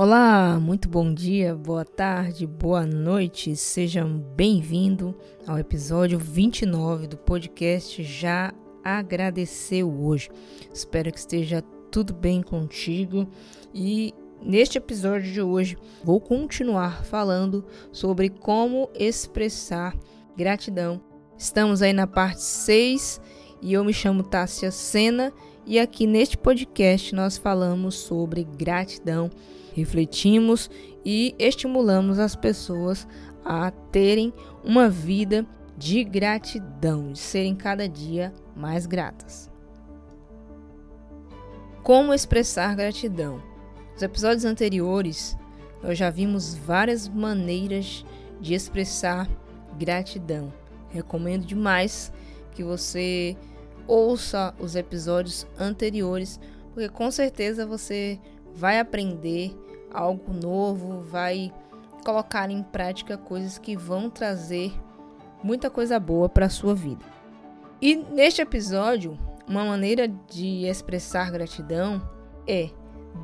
Olá, 0.00 0.60
muito 0.60 0.88
bom 0.88 1.12
dia, 1.12 1.56
boa 1.56 1.84
tarde, 1.84 2.46
boa 2.46 2.86
noite. 2.86 3.56
Sejam 3.56 4.20
bem-vindos 4.36 5.12
ao 5.44 5.58
episódio 5.58 6.20
29 6.20 7.08
do 7.08 7.16
podcast 7.16 8.00
Já 8.04 8.54
Agradeceu 8.84 9.92
Hoje. 9.92 10.30
Espero 10.72 11.10
que 11.10 11.18
esteja 11.18 11.62
tudo 11.90 12.14
bem 12.14 12.42
contigo 12.42 13.26
e 13.74 14.14
neste 14.40 14.78
episódio 14.78 15.32
de 15.32 15.42
hoje 15.42 15.76
vou 16.04 16.20
continuar 16.20 17.04
falando 17.04 17.66
sobre 17.90 18.28
como 18.28 18.88
expressar 18.94 19.96
gratidão. 20.36 21.00
Estamos 21.36 21.82
aí 21.82 21.92
na 21.92 22.06
parte 22.06 22.40
6 22.40 23.20
e 23.60 23.72
eu 23.72 23.84
me 23.84 23.92
chamo 23.92 24.22
Tássia 24.22 24.70
Sena 24.70 25.32
e 25.66 25.76
aqui 25.76 26.06
neste 26.06 26.38
podcast 26.38 27.12
nós 27.16 27.36
falamos 27.36 27.96
sobre 27.96 28.44
gratidão 28.44 29.28
refletimos 29.78 30.68
e 31.04 31.34
estimulamos 31.38 32.18
as 32.18 32.34
pessoas 32.34 33.06
a 33.44 33.70
terem 33.70 34.32
uma 34.64 34.88
vida 34.88 35.46
de 35.76 36.02
gratidão, 36.02 37.12
de 37.12 37.18
serem 37.18 37.54
cada 37.54 37.88
dia 37.88 38.32
mais 38.56 38.86
gratas. 38.86 39.48
Como 41.82 42.12
expressar 42.12 42.74
gratidão? 42.74 43.40
Nos 43.92 44.02
episódios 44.02 44.44
anteriores, 44.44 45.38
nós 45.82 45.96
já 45.96 46.10
vimos 46.10 46.54
várias 46.54 47.08
maneiras 47.08 48.04
de 48.40 48.54
expressar 48.54 49.28
gratidão. 49.78 50.52
Recomendo 50.90 51.46
demais 51.46 52.12
que 52.52 52.64
você 52.64 53.36
ouça 53.86 54.52
os 54.58 54.74
episódios 54.74 55.46
anteriores, 55.58 56.40
porque 56.74 56.88
com 56.88 57.10
certeza 57.10 57.64
você 57.64 58.18
vai 58.54 58.80
aprender 58.80 59.56
algo 59.92 60.32
novo, 60.32 61.00
vai 61.02 61.52
colocar 62.04 62.50
em 62.50 62.62
prática 62.62 63.16
coisas 63.16 63.58
que 63.58 63.76
vão 63.76 64.08
trazer 64.08 64.72
muita 65.42 65.70
coisa 65.70 65.98
boa 65.98 66.28
para 66.28 66.46
a 66.46 66.50
sua 66.50 66.74
vida. 66.74 67.04
E 67.80 67.94
neste 67.94 68.42
episódio, 68.42 69.18
uma 69.46 69.64
maneira 69.64 70.08
de 70.08 70.66
expressar 70.66 71.30
gratidão 71.30 72.02
é 72.46 72.70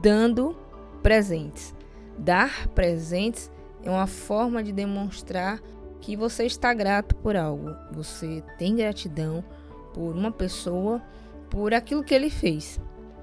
dando 0.00 0.56
presentes. 1.02 1.74
Dar 2.18 2.68
presentes 2.68 3.50
é 3.82 3.90
uma 3.90 4.06
forma 4.06 4.62
de 4.62 4.72
demonstrar 4.72 5.60
que 6.00 6.16
você 6.16 6.44
está 6.44 6.72
grato 6.72 7.14
por 7.16 7.36
algo. 7.36 7.74
Você 7.92 8.42
tem 8.58 8.76
gratidão 8.76 9.42
por 9.92 10.14
uma 10.14 10.30
pessoa, 10.30 11.02
por 11.50 11.74
aquilo 11.74 12.04
que 12.04 12.14
ele 12.14 12.30
fez, 12.30 12.80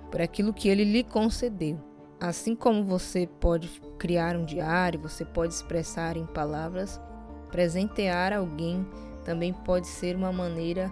por 0.09 0.21
aquilo 0.21 0.53
que 0.53 0.67
ele 0.67 0.83
lhe 0.83 1.03
concedeu. 1.03 1.79
Assim 2.21 2.55
como 2.55 2.85
você 2.85 3.27
pode 3.39 3.67
criar 3.97 4.35
um 4.35 4.45
diário, 4.45 4.99
você 4.99 5.25
pode 5.25 5.55
expressar 5.55 6.15
em 6.15 6.25
palavras, 6.27 7.01
presentear 7.49 8.31
alguém 8.31 8.85
também 9.25 9.51
pode 9.53 9.87
ser 9.87 10.15
uma 10.15 10.31
maneira 10.31 10.91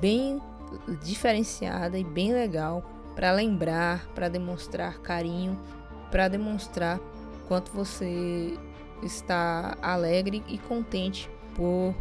bem 0.00 0.40
diferenciada 1.02 1.98
e 1.98 2.04
bem 2.04 2.32
legal 2.32 2.82
para 3.16 3.32
lembrar, 3.32 4.06
para 4.14 4.28
demonstrar 4.28 5.00
carinho, 5.00 5.58
para 6.10 6.28
demonstrar 6.28 7.00
quanto 7.48 7.72
você 7.72 8.56
está 9.02 9.76
alegre 9.82 10.44
e 10.46 10.58
contente 10.58 11.28
por 11.56 11.94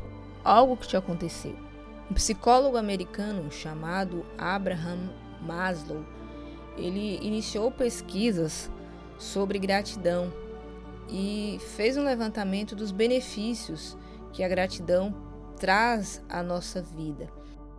algo 0.44 0.78
que 0.78 0.88
te 0.88 0.96
aconteceu. 0.96 1.56
Um 2.10 2.14
psicólogo 2.14 2.78
americano 2.78 3.52
chamado 3.52 4.24
Abraham 4.38 5.10
Maslow 5.42 6.06
ele 6.86 7.20
iniciou 7.26 7.72
pesquisas 7.72 8.70
sobre 9.18 9.60
gratidão 9.60 10.32
e 11.10 11.60
fez 11.76 11.98
um 11.98 12.04
levantamento 12.04 12.76
dos 12.76 12.92
benefícios 12.92 13.98
que 14.34 14.44
a 14.44 14.48
gratidão 14.48 15.14
traz 15.60 16.24
à 16.28 16.42
nossa 16.42 16.82
vida. 16.82 17.30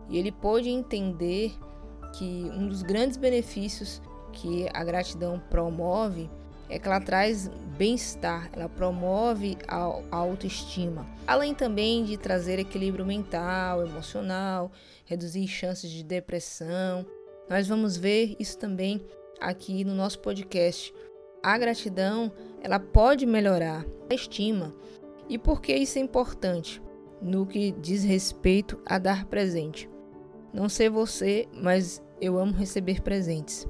E 0.09 0.19
ele 0.19 0.31
pôde 0.31 0.69
entender 0.69 1.53
que 2.13 2.51
um 2.55 2.69
dos 2.69 2.83
grandes 2.83 3.17
benefícios 3.17 4.03
que 4.33 4.69
a 4.73 4.85
gratidão 4.85 5.43
promove 5.51 6.31
é 6.69 6.79
que 6.79 6.87
ela 6.87 7.01
traz 7.01 7.49
bem-estar, 7.77 8.49
ela 8.53 8.69
promove 8.69 9.59
a 9.69 9.93
autoestima, 10.11 11.07
além 11.27 11.55
também 11.55 12.05
de 12.05 12.17
trazer 12.17 12.59
equilíbrio 12.59 13.05
mental, 13.05 13.85
emocional, 13.85 14.71
reduzir 15.05 15.47
chances 15.49 15.91
de 15.91 16.03
depressão 16.03 17.05
nós 17.49 17.69
vamos 17.69 17.97
ver 17.97 18.37
isso 18.39 18.59
também 18.59 19.05
aqui 19.41 19.85
no 19.85 19.95
nosso 19.95 20.19
podcast. 20.21 20.95
A 21.43 21.59
gratidão, 21.59 22.33
ela 22.63 22.79
pode 22.79 23.27
melhorar 23.27 23.85
a 24.11 24.15
estima. 24.15 24.75
E 25.29 25.39
por 25.39 25.61
que 25.61 25.75
isso 25.75 25.99
é 25.99 26.03
importante? 26.03 26.81
No 27.21 27.47
que 27.47 27.73
diz 27.73 28.05
respeito 28.05 28.81
a 28.87 28.99
dar 28.99 29.27
presente. 29.27 29.89
Não 30.53 30.69
sei 30.69 30.89
você, 30.89 31.49
mas 31.53 32.03
eu 32.21 32.39
amo 32.39 32.53
receber 32.53 33.01
presentes. 33.01 33.67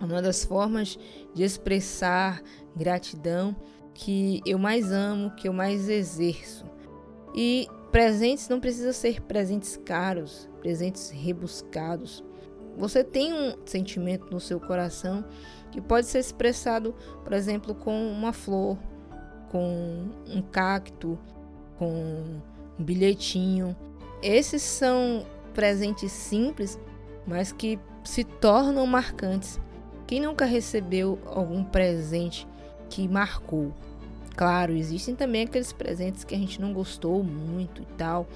Uma 0.00 0.20
das 0.20 0.44
formas 0.44 0.98
de 1.32 1.42
expressar 1.42 2.42
gratidão 2.74 3.54
que 3.94 4.40
eu 4.44 4.58
mais 4.58 4.90
amo, 4.90 5.30
que 5.36 5.48
eu 5.48 5.52
mais 5.52 5.88
exerço. 5.88 6.64
E 7.34 7.68
presentes 7.92 8.48
não 8.48 8.60
precisam 8.60 8.92
ser 8.92 9.20
presentes 9.22 9.76
caros, 9.76 10.48
presentes 10.60 11.10
rebuscados. 11.10 12.24
Você 12.76 13.04
tem 13.04 13.32
um 13.32 13.54
sentimento 13.64 14.26
no 14.30 14.40
seu 14.40 14.58
coração 14.60 15.24
que 15.70 15.80
pode 15.80 16.06
ser 16.06 16.18
expressado, 16.18 16.94
por 17.22 17.32
exemplo, 17.32 17.74
com 17.74 18.10
uma 18.10 18.32
flor, 18.32 18.78
com 19.50 20.08
um 20.26 20.42
cacto, 20.42 21.18
com 21.78 21.88
um 21.88 22.40
bilhetinho. 22.78 23.76
Esses 24.22 24.62
são 24.62 25.26
presentes 25.52 26.10
simples, 26.10 26.78
mas 27.26 27.52
que 27.52 27.78
se 28.02 28.24
tornam 28.24 28.86
marcantes. 28.86 29.60
Quem 30.06 30.20
nunca 30.20 30.44
recebeu 30.44 31.18
algum 31.26 31.64
presente 31.64 32.46
que 32.90 33.08
marcou? 33.08 33.72
Claro, 34.36 34.72
existem 34.72 35.14
também 35.14 35.44
aqueles 35.44 35.72
presentes 35.72 36.24
que 36.24 36.34
a 36.34 36.38
gente 36.38 36.60
não 36.60 36.72
gostou 36.72 37.22
muito 37.22 37.82
e 37.82 37.86
tal, 37.96 38.26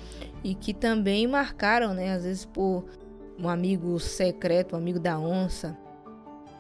e 0.44 0.54
que 0.54 0.72
também 0.72 1.26
marcaram, 1.26 1.92
né? 1.92 2.14
Às 2.14 2.22
vezes 2.22 2.44
por 2.44 2.84
um 3.38 3.48
amigo 3.48 3.98
secreto, 4.00 4.74
um 4.74 4.78
amigo 4.78 4.98
da 4.98 5.18
onça, 5.18 5.76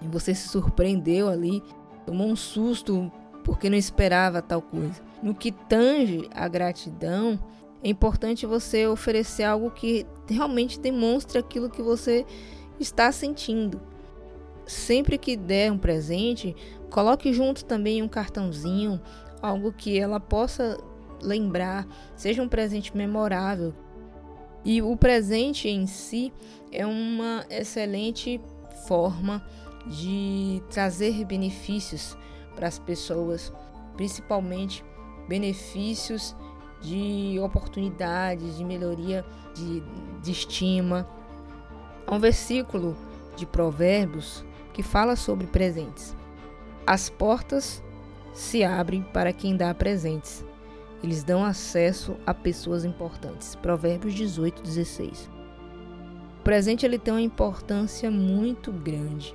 e 0.00 0.06
você 0.06 0.34
se 0.34 0.48
surpreendeu 0.48 1.28
ali, 1.28 1.62
tomou 2.06 2.28
um 2.28 2.36
susto 2.36 3.10
porque 3.44 3.68
não 3.68 3.76
esperava 3.76 4.40
tal 4.40 4.62
coisa. 4.62 5.02
No 5.22 5.34
que 5.34 5.50
tange 5.50 6.28
a 6.32 6.46
gratidão, 6.46 7.38
é 7.82 7.88
importante 7.88 8.46
você 8.46 8.86
oferecer 8.86 9.44
algo 9.44 9.70
que 9.70 10.06
realmente 10.28 10.78
demonstre 10.78 11.38
aquilo 11.38 11.70
que 11.70 11.82
você 11.82 12.24
está 12.78 13.10
sentindo. 13.10 13.80
Sempre 14.66 15.16
que 15.16 15.36
der 15.36 15.72
um 15.72 15.78
presente, 15.78 16.54
coloque 16.90 17.32
junto 17.32 17.64
também 17.64 18.02
um 18.02 18.08
cartãozinho, 18.08 19.00
algo 19.40 19.72
que 19.72 19.98
ela 19.98 20.20
possa 20.20 20.78
lembrar, 21.22 21.86
seja 22.14 22.42
um 22.42 22.48
presente 22.48 22.96
memorável, 22.96 23.74
e 24.64 24.82
o 24.82 24.96
presente 24.96 25.68
em 25.68 25.86
si 25.86 26.32
é 26.72 26.84
uma 26.84 27.44
excelente 27.48 28.40
forma 28.86 29.44
de 29.86 30.62
trazer 30.70 31.24
benefícios 31.24 32.16
para 32.54 32.68
as 32.68 32.78
pessoas, 32.78 33.52
principalmente 33.96 34.84
benefícios 35.28 36.36
de 36.80 37.38
oportunidades, 37.40 38.56
de 38.56 38.64
melhoria 38.64 39.24
de, 39.54 39.82
de 40.22 40.30
estima. 40.30 41.08
Há 42.06 42.14
um 42.14 42.18
versículo 42.18 42.96
de 43.36 43.46
Provérbios 43.46 44.44
que 44.72 44.82
fala 44.82 45.16
sobre 45.16 45.46
presentes. 45.46 46.16
As 46.86 47.08
portas 47.08 47.82
se 48.32 48.62
abrem 48.62 49.02
para 49.02 49.32
quem 49.32 49.56
dá 49.56 49.74
presentes, 49.74 50.44
eles 51.02 51.22
dão 51.22 51.44
acesso 51.44 52.16
a 52.26 52.34
pessoas 52.34 52.84
importantes. 52.84 53.54
Provérbios 53.54 54.14
18, 54.14 54.62
16. 54.62 55.30
O 56.40 56.42
presente 56.42 56.84
ele 56.84 56.98
tem 56.98 57.12
uma 57.14 57.20
importância 57.20 58.10
muito 58.10 58.72
grande. 58.72 59.34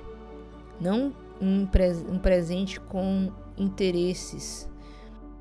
Não 0.80 1.14
um, 1.40 1.66
pre 1.66 1.92
um 2.08 2.18
presente 2.18 2.80
com 2.80 3.32
interesses, 3.56 4.68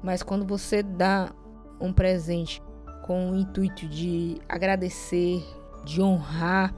mas 0.01 0.21
quando 0.21 0.45
você 0.45 0.83
dá 0.83 1.31
um 1.79 1.91
presente 1.91 2.61
com 3.03 3.31
o 3.31 3.35
intuito 3.35 3.87
de 3.87 4.37
agradecer, 4.47 5.43
de 5.83 6.01
honrar, 6.01 6.73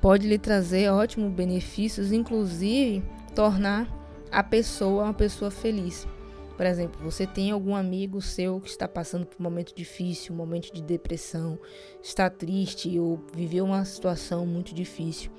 pode 0.00 0.26
lhe 0.26 0.38
trazer 0.38 0.90
ótimos 0.90 1.32
benefícios, 1.32 2.12
inclusive 2.12 3.04
tornar 3.34 3.88
a 4.30 4.42
pessoa 4.42 5.04
uma 5.04 5.14
pessoa 5.14 5.50
feliz. 5.50 6.06
Por 6.56 6.66
exemplo, 6.66 7.00
você 7.02 7.26
tem 7.26 7.50
algum 7.50 7.74
amigo 7.74 8.20
seu 8.20 8.60
que 8.60 8.68
está 8.68 8.86
passando 8.86 9.26
por 9.26 9.40
um 9.40 9.42
momento 9.42 9.74
difícil, 9.74 10.34
um 10.34 10.36
momento 10.36 10.72
de 10.72 10.82
depressão, 10.82 11.58
está 12.02 12.28
triste 12.28 12.98
ou 12.98 13.20
viveu 13.34 13.64
uma 13.64 13.84
situação 13.84 14.46
muito 14.46 14.74
difícil. 14.74 15.30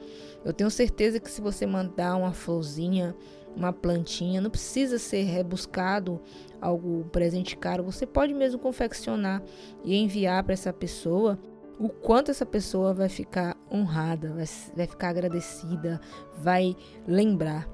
Eu 0.43 0.51
tenho 0.51 0.69
certeza 0.69 1.19
que 1.19 1.31
se 1.31 1.39
você 1.39 1.65
mandar 1.65 2.15
uma 2.15 2.33
florzinha, 2.33 3.15
uma 3.55 3.71
plantinha, 3.71 4.41
não 4.41 4.49
precisa 4.49 4.97
ser 4.97 5.23
rebuscado 5.23 6.19
algo 6.59 7.05
presente 7.11 7.55
caro, 7.55 7.83
você 7.83 8.05
pode 8.05 8.33
mesmo 8.33 8.59
confeccionar 8.59 9.41
e 9.83 9.95
enviar 9.95 10.43
para 10.43 10.53
essa 10.53 10.73
pessoa. 10.73 11.39
O 11.79 11.89
quanto 11.89 12.31
essa 12.31 12.45
pessoa 12.45 12.93
vai 12.93 13.09
ficar 13.09 13.57
honrada, 13.71 14.29
vai, 14.33 14.45
vai 14.75 14.87
ficar 14.87 15.09
agradecida, 15.09 15.99
vai 16.37 16.75
lembrar. 17.07 17.67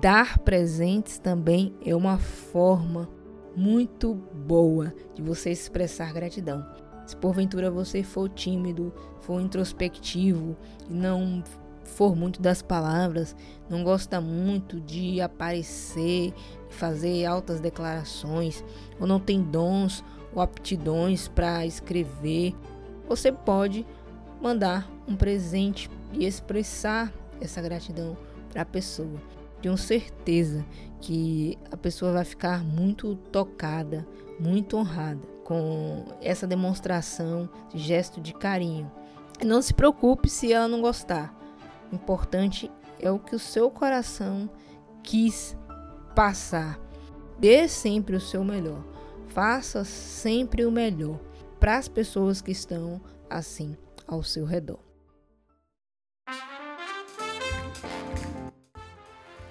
Dar 0.00 0.38
presentes 0.40 1.18
também 1.18 1.72
é 1.84 1.94
uma 1.94 2.18
forma 2.18 3.08
muito 3.56 4.12
boa 4.14 4.92
de 5.14 5.22
você 5.22 5.50
expressar 5.50 6.12
gratidão. 6.12 6.66
Se 7.06 7.16
porventura 7.16 7.70
você 7.70 8.02
for 8.02 8.28
tímido, 8.28 8.92
for 9.20 9.40
introspectivo 9.40 10.56
e 10.90 10.92
não 10.92 11.44
for 11.84 12.16
muito 12.16 12.42
das 12.42 12.60
palavras, 12.60 13.36
não 13.70 13.84
gosta 13.84 14.20
muito 14.20 14.80
de 14.80 15.20
aparecer, 15.20 16.34
fazer 16.70 17.24
altas 17.24 17.60
declarações, 17.60 18.64
ou 18.98 19.06
não 19.06 19.20
tem 19.20 19.42
dons 19.42 20.02
ou 20.34 20.42
aptidões 20.42 21.28
para 21.28 21.64
escrever, 21.64 22.52
você 23.08 23.30
pode 23.30 23.86
mandar 24.42 24.90
um 25.06 25.14
presente 25.14 25.88
e 26.12 26.26
expressar 26.26 27.12
essa 27.40 27.62
gratidão 27.62 28.16
para 28.50 28.62
a 28.62 28.66
pessoa. 28.66 29.33
Tenho 29.64 29.78
certeza 29.78 30.62
que 31.00 31.58
a 31.72 31.76
pessoa 31.78 32.12
vai 32.12 32.24
ficar 32.26 32.62
muito 32.62 33.16
tocada, 33.32 34.06
muito 34.38 34.76
honrada 34.76 35.26
com 35.42 36.04
essa 36.20 36.46
demonstração 36.46 37.48
de 37.72 37.78
gesto 37.78 38.20
de 38.20 38.34
carinho. 38.34 38.92
Não 39.42 39.62
se 39.62 39.72
preocupe 39.72 40.28
se 40.28 40.52
ela 40.52 40.68
não 40.68 40.82
gostar. 40.82 41.34
O 41.90 41.94
importante 41.94 42.70
é 43.00 43.10
o 43.10 43.18
que 43.18 43.34
o 43.34 43.38
seu 43.38 43.70
coração 43.70 44.50
quis 45.02 45.56
passar. 46.14 46.78
Dê 47.38 47.66
sempre 47.66 48.16
o 48.16 48.20
seu 48.20 48.44
melhor. 48.44 48.84
Faça 49.28 49.82
sempre 49.82 50.66
o 50.66 50.70
melhor 50.70 51.18
para 51.58 51.78
as 51.78 51.88
pessoas 51.88 52.42
que 52.42 52.52
estão 52.52 53.00
assim 53.30 53.74
ao 54.06 54.22
seu 54.22 54.44
redor. 54.44 54.83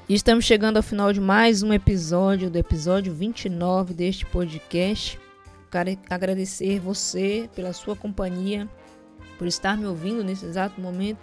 E 0.07 0.13
estamos 0.13 0.43
chegando 0.43 0.75
ao 0.75 0.83
final 0.83 1.13
de 1.13 1.21
mais 1.21 1.63
um 1.63 1.71
episódio, 1.71 2.49
do 2.49 2.57
episódio 2.57 3.13
29 3.13 3.93
deste 3.93 4.25
podcast. 4.25 5.17
Quero 5.71 5.97
agradecer 6.09 6.77
você 6.77 7.49
pela 7.55 7.71
sua 7.71 7.95
companhia, 7.95 8.67
por 9.37 9.47
estar 9.47 9.77
me 9.77 9.85
ouvindo 9.85 10.21
nesse 10.21 10.45
exato 10.45 10.81
momento. 10.81 11.19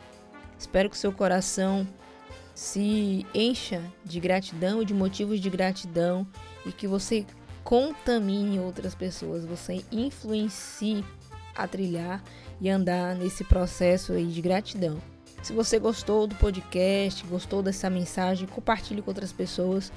Espero 0.59 0.89
que 0.89 0.97
seu 0.97 1.13
coração 1.13 1.87
se 2.55 3.27
encha 3.35 3.83
de 4.03 4.19
gratidão 4.19 4.81
e 4.81 4.87
de 4.87 4.95
motivos 4.95 5.41
de 5.41 5.51
gratidão 5.51 6.27
e 6.65 6.73
que 6.73 6.89
você 6.89 7.27
contamine 7.63 8.61
outras 8.61 8.95
pessoas, 8.95 9.45
você 9.45 9.85
influencie 9.93 11.05
a 11.55 11.69
trilhar 11.69 12.25
e 12.59 12.71
andar 12.71 13.15
nesse 13.15 13.45
processo 13.45 14.15
aí 14.15 14.27
de 14.27 14.41
gratidão. 14.41 14.99
Se 15.43 15.53
você 15.55 15.79
gostou 15.79 16.27
do 16.27 16.35
podcast, 16.35 17.25
gostou 17.27 17.63
dessa 17.63 17.89
mensagem, 17.89 18.47
compartilhe 18.47 19.01
com 19.01 19.11
outras 19.11 19.33
pessoas. 19.33 19.91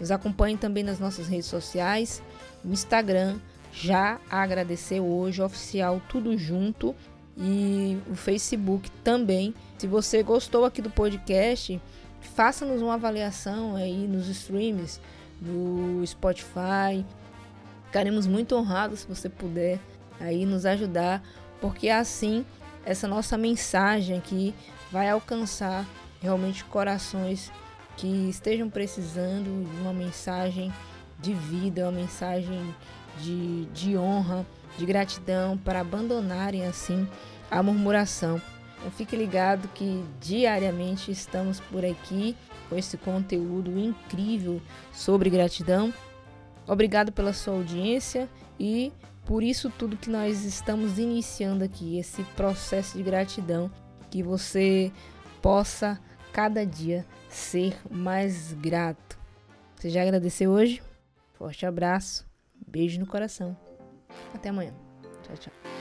Nos 0.00 0.10
acompanhe 0.10 0.56
também 0.56 0.82
nas 0.82 0.98
nossas 0.98 1.28
redes 1.28 1.46
sociais, 1.46 2.22
no 2.64 2.72
Instagram, 2.72 3.38
já 3.72 4.20
agradecer 4.30 5.00
hoje, 5.00 5.42
oficial, 5.42 6.00
tudo 6.08 6.36
junto, 6.36 6.94
e 7.36 7.98
o 8.10 8.14
Facebook 8.14 8.90
também. 9.04 9.54
Se 9.78 9.86
você 9.86 10.22
gostou 10.22 10.64
aqui 10.64 10.82
do 10.82 10.90
podcast, 10.90 11.80
faça-nos 12.20 12.82
uma 12.82 12.94
avaliação 12.94 13.76
aí 13.76 14.06
nos 14.08 14.28
streams, 14.28 15.00
no 15.40 16.04
Spotify. 16.06 17.04
Ficaremos 17.86 18.26
muito 18.26 18.56
honrados 18.56 19.00
se 19.00 19.06
você 19.06 19.28
puder 19.28 19.78
aí 20.20 20.44
nos 20.44 20.66
ajudar, 20.66 21.22
porque 21.60 21.88
assim 21.88 22.44
essa 22.84 23.06
nossa 23.06 23.36
mensagem 23.36 24.16
aqui 24.16 24.54
vai 24.90 25.08
alcançar 25.08 25.86
realmente 26.20 26.64
corações 26.64 27.52
que 27.96 28.06
estejam 28.28 28.70
precisando 28.70 29.68
de 29.68 29.80
uma 29.80 29.92
mensagem 29.92 30.72
de 31.18 31.34
vida, 31.34 31.82
uma 31.82 31.92
mensagem 31.92 32.74
de, 33.20 33.64
de 33.66 33.96
honra, 33.96 34.46
de 34.76 34.86
gratidão, 34.86 35.58
para 35.58 35.80
abandonarem 35.80 36.64
assim 36.64 37.08
a 37.50 37.62
murmuração. 37.62 38.40
Então 38.78 38.90
fique 38.92 39.16
ligado 39.16 39.68
que 39.74 40.04
diariamente 40.20 41.10
estamos 41.10 41.58
por 41.58 41.84
aqui 41.84 42.36
com 42.68 42.76
esse 42.76 42.96
conteúdo 42.96 43.76
incrível 43.78 44.62
sobre 44.92 45.30
gratidão. 45.30 45.92
Obrigado 46.66 47.10
pela 47.10 47.32
sua 47.32 47.54
audiência 47.54 48.28
e 48.60 48.92
por 49.24 49.42
isso 49.42 49.72
tudo 49.76 49.96
que 49.96 50.08
nós 50.08 50.44
estamos 50.44 50.98
iniciando 50.98 51.64
aqui, 51.64 51.98
esse 51.98 52.22
processo 52.36 52.96
de 52.96 53.02
gratidão, 53.02 53.70
que 54.10 54.22
você 54.22 54.92
possa 55.40 56.00
cada 56.32 56.64
dia 56.64 57.04
ser 57.28 57.76
mais 57.90 58.52
grato. 58.54 59.18
Você 59.76 59.90
já 59.90 60.02
agradeceu 60.02 60.50
hoje? 60.50 60.82
Forte 61.34 61.64
abraço, 61.64 62.26
beijo 62.66 62.98
no 62.98 63.06
coração. 63.06 63.56
Até 64.34 64.48
amanhã. 64.48 64.72
Tchau, 65.22 65.36
tchau. 65.36 65.77